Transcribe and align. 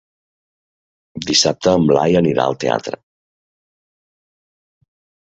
Dissabte 1.31 1.73
en 1.79 1.85
Blai 1.91 2.17
anirà 2.21 2.45
al 2.53 2.57
teatre. 2.63 2.99